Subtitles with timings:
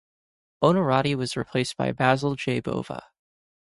[0.63, 2.59] Onorati was replaced by Basil J.
[2.59, 3.03] Bova.